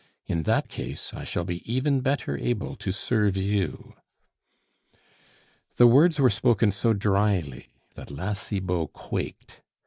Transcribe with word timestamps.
In 0.25 0.41
that 0.49 0.67
case, 0.67 1.13
I 1.13 1.23
shall 1.23 1.45
be 1.45 1.61
even 1.71 2.01
better 2.01 2.35
able 2.35 2.75
to 2.75 2.91
serve 2.91 3.37
you." 3.37 3.93
The 5.75 5.85
words 5.85 6.19
were 6.19 6.31
spoken 6.31 6.71
so 6.71 6.93
drily 6.93 7.67
that 7.93 8.09
La 8.09 8.33
Cibot 8.33 8.91
quaked. 8.93 9.61